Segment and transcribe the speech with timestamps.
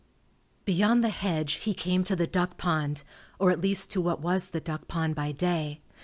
[0.65, 3.03] Beyond the hedge he came to the duck pond,
[3.37, 5.79] or at least to what was the duck pond by day.